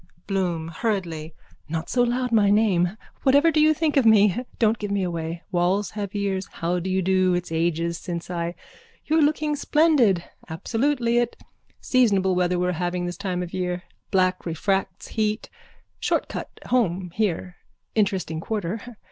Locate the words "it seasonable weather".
11.19-12.57